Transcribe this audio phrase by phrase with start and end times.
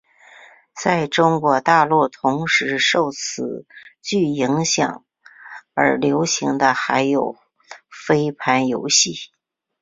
[0.73, 3.67] 在中国大陆同时受此
[4.01, 5.05] 剧影响
[5.75, 7.37] 而流行的还有
[7.87, 9.29] 飞盘游戏。